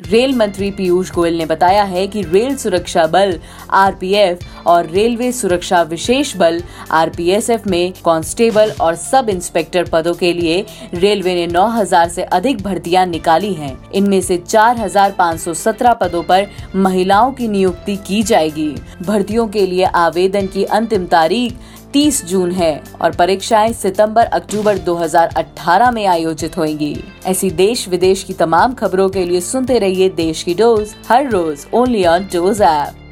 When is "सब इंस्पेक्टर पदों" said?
8.94-10.14